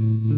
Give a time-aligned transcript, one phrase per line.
[0.00, 0.37] Mm-hmm.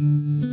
[0.00, 0.49] Mm-hmm.